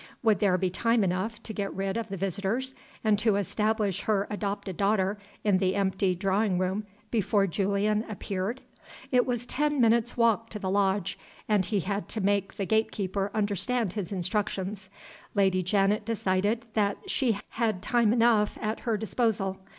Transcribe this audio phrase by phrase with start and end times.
[0.23, 4.25] Would there be time enough to get rid of the visitors and to establish her
[4.31, 8.61] adopted daughter in the empty drawing room before Julian appeared?
[9.11, 12.91] It was ten minutes' walk to the lodge, and he had to make the gate
[12.91, 14.89] keeper understand his instructions.
[15.35, 19.59] Lady Janet decided that she had time enough at her disposal.